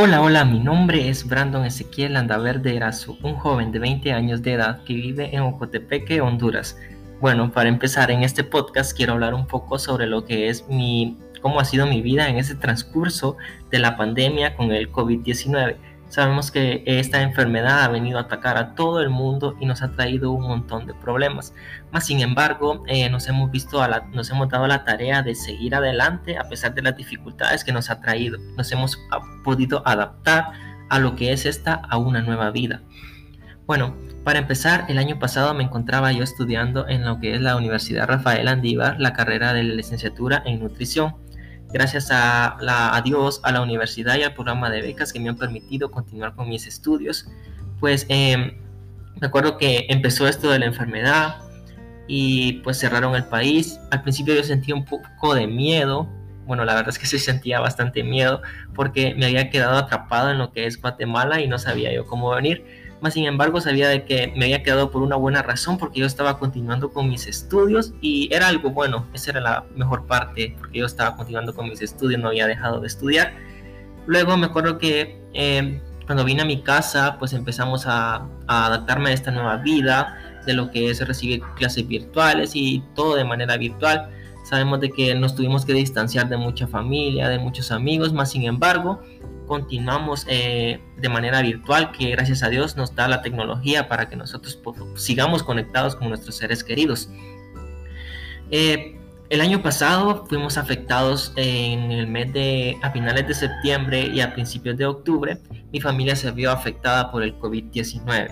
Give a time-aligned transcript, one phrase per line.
[0.00, 4.52] Hola, hola, mi nombre es Brandon Ezequiel Andaverde Erazo, un joven de 20 años de
[4.52, 6.78] edad que vive en Ocotepeque, Honduras.
[7.20, 11.18] Bueno, para empezar en este podcast quiero hablar un poco sobre lo que es mi,
[11.42, 13.36] cómo ha sido mi vida en ese transcurso
[13.72, 15.74] de la pandemia con el COVID-19.
[16.08, 19.92] Sabemos que esta enfermedad ha venido a atacar a todo el mundo y nos ha
[19.92, 21.52] traído un montón de problemas.
[21.92, 25.74] Mas, sin embargo, eh, nos, hemos visto a nos hemos dado la tarea de seguir
[25.74, 28.38] adelante a pesar de las dificultades que nos ha traído.
[28.56, 28.98] Nos hemos
[29.44, 30.52] podido adaptar
[30.88, 32.80] a lo que es esta a una nueva vida.
[33.66, 33.94] Bueno,
[34.24, 38.06] para empezar, el año pasado me encontraba yo estudiando en lo que es la Universidad
[38.06, 41.16] Rafael Andívar la carrera de licenciatura en nutrición
[41.72, 45.36] gracias a, la, Dios, a la universidad y al programa de becas que me han
[45.36, 47.28] permitido continuar con mis estudios,
[47.80, 48.58] pues em,
[49.20, 51.36] me acuerdo que empezó esto de la enfermedad
[52.06, 53.78] y pues cerraron el país.
[53.90, 56.08] Al principio yo sentía un poco de miedo,
[56.46, 58.40] bueno, la verdad es que sí sentía bastante miedo
[58.74, 62.30] porque me había quedado atrapado en lo que es Guatemala y no sabía yo cómo
[62.30, 62.64] venir
[63.00, 66.06] más sin embargo sabía de que me había quedado por una buena razón porque yo
[66.06, 70.80] estaba continuando con mis estudios y era algo bueno, esa era la mejor parte porque
[70.80, 73.34] yo estaba continuando con mis estudios, no había dejado de estudiar.
[74.06, 79.10] Luego me acuerdo que eh, cuando vine a mi casa pues empezamos a, a adaptarme
[79.10, 83.56] a esta nueva vida de lo que es recibir clases virtuales y todo de manera
[83.56, 84.10] virtual.
[84.44, 88.44] Sabemos de que nos tuvimos que distanciar de mucha familia, de muchos amigos, más sin
[88.44, 89.02] embargo
[89.48, 94.14] continuamos eh, de manera virtual, que gracias a Dios nos da la tecnología para que
[94.14, 94.60] nosotros
[94.94, 97.08] sigamos conectados con nuestros seres queridos.
[98.50, 98.94] Eh,
[99.30, 104.32] el año pasado fuimos afectados en el mes de, a finales de septiembre y a
[104.32, 105.38] principios de octubre,
[105.70, 108.28] mi familia se vio afectada por el COVID-19.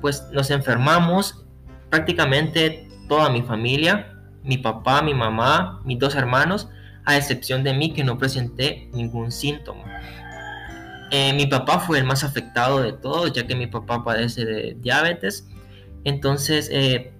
[0.00, 1.44] Pues nos enfermamos
[1.90, 6.68] prácticamente toda mi familia, mi papá, mi mamá, mis dos hermanos,
[7.04, 9.84] a excepción de mí que no presenté ningún síntoma.
[11.14, 14.76] Eh, mi papá fue el más afectado de todos, ya que mi papá padece de
[14.80, 15.46] diabetes.
[16.04, 17.12] Entonces eh,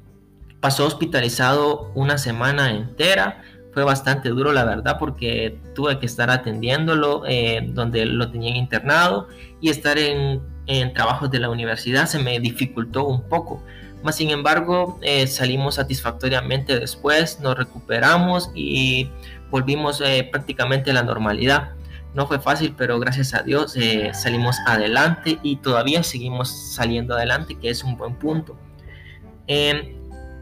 [0.60, 3.42] pasó hospitalizado una semana entera.
[3.74, 9.28] Fue bastante duro, la verdad, porque tuve que estar atendiéndolo eh, donde lo tenían internado
[9.60, 13.62] y estar en, en, trabajos de la universidad se me dificultó un poco.
[14.02, 19.10] Mas, sin embargo, salimos satisfactoriamente después, nos recuperamos y
[19.50, 21.72] volvimos prácticamente a la normalidad.
[22.14, 27.58] No fue fácil, pero gracias a Dios eh, salimos adelante y todavía seguimos saliendo adelante,
[27.58, 28.56] que es un buen punto.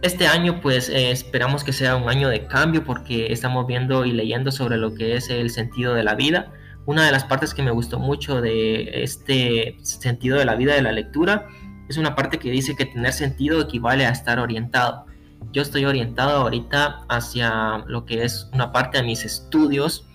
[0.03, 4.13] Este año pues eh, esperamos que sea un año de cambio porque estamos viendo y
[4.13, 6.53] leyendo sobre lo que es el sentido de la vida.
[6.87, 10.81] Una de las partes que me gustó mucho de este sentido de la vida de
[10.81, 11.49] la lectura
[11.87, 15.05] es una parte que dice que tener sentido equivale a estar orientado.
[15.53, 20.07] Yo estoy orientado ahorita hacia lo que es una parte de mis estudios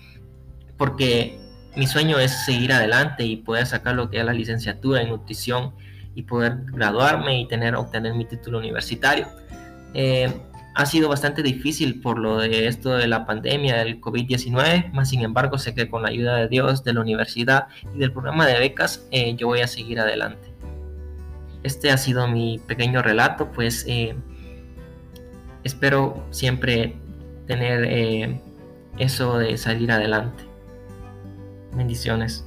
[0.76, 1.38] porque
[1.76, 5.74] mi sueño es seguir adelante y poder sacar lo que es la licenciatura en nutrición
[6.14, 9.26] y poder graduarme y tener, obtener mi título universitario.
[9.92, 10.32] Eh,
[10.74, 15.22] ha sido bastante difícil por lo de esto de la pandemia del COVID-19, más sin
[15.22, 18.58] embargo sé que con la ayuda de Dios, de la universidad y del programa de
[18.58, 20.48] becas, eh, yo voy a seguir adelante.
[21.62, 24.14] Este ha sido mi pequeño relato, pues eh,
[25.64, 26.96] espero siempre
[27.46, 28.40] tener
[28.98, 30.55] eso de salir adelante.
[31.76, 32.44] Bendiciones.